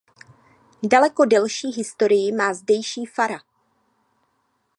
[0.83, 3.39] Daleko delší historii má zdejší fara.